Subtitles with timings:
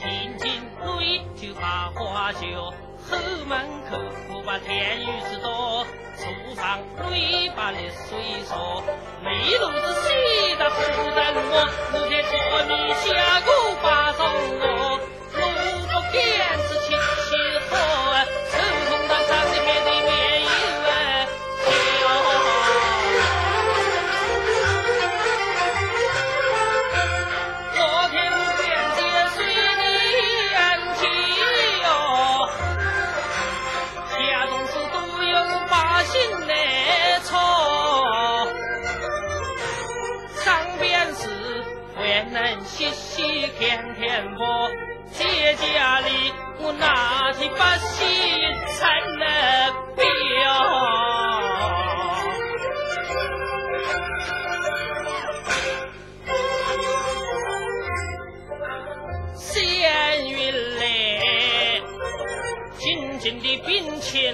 [0.00, 0.50] 前紧
[0.82, 2.72] 追，就把花绣
[3.06, 3.58] 后门
[3.90, 5.84] 口，不把天雨子多，
[6.16, 7.76] 厨房堆把热
[8.08, 8.82] 水烧，
[9.22, 11.68] 煤炉子洗得湿的我。
[42.00, 44.70] 还能洗洗舔舔我，
[45.12, 48.06] 姐家里我拿起把洗
[48.78, 50.02] 成了表。
[59.34, 60.82] 闲云来，
[62.78, 64.32] 静静的病情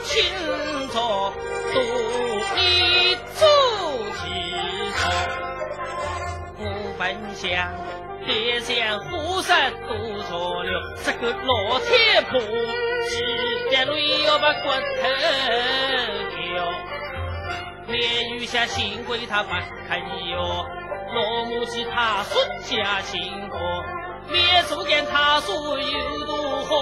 [0.00, 0.24] 啊，亲
[0.88, 1.32] 着
[1.72, 1.78] 独
[2.56, 3.46] 立走
[4.16, 4.22] 起
[4.96, 5.00] 头，
[6.58, 6.64] 我
[6.98, 7.00] 本
[7.34, 7.44] 想
[8.26, 9.88] 别想虎山多
[10.22, 10.70] 着了，
[11.04, 15.02] 这个老天婆，几点泪要把骨头
[16.36, 16.40] 掉。
[17.88, 19.50] 连雨下幸亏他不
[19.88, 20.64] 看哟，
[21.14, 23.56] 老母鸡他说家幸福，
[24.30, 26.76] 灭猪见他说有多好，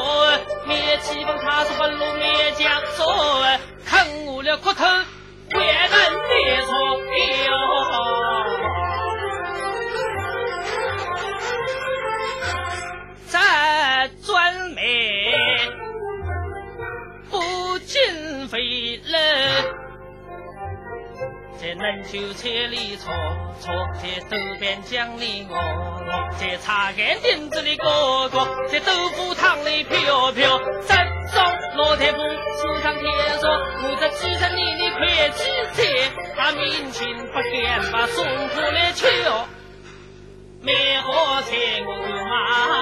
[0.66, 2.52] 灭鸡帮他说不如灭，
[4.26, 5.98] 我了骨头，还能
[6.28, 6.70] 别错
[7.46, 7.50] 哟。
[13.26, 15.34] 咱专美
[17.30, 19.14] 不尽费人。
[21.60, 23.12] 在能就千里错
[23.58, 30.60] 错，在周边讲里我我，在茶干店子里哥哥，在豆腐汤里飘飘。
[31.78, 33.04] 老太婆书上天
[33.38, 35.44] 说，我这几十年的会计
[35.74, 39.46] 财，他民情不敢把送过来瞧。
[40.60, 41.54] 没好菜
[41.86, 42.77] 我就忙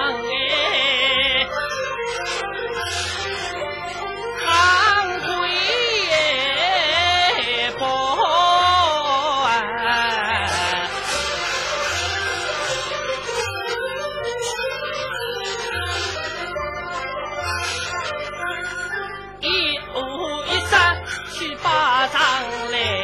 [21.37, 22.19] 去巴掌
[22.71, 22.96] 来。